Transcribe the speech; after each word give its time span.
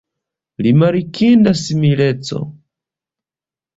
Rimarkinda 0.63 1.51
simileco! 1.63 2.39